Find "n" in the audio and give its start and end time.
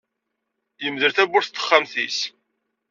1.51-1.53